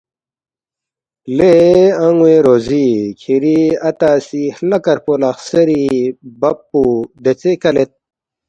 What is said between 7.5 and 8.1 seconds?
کلید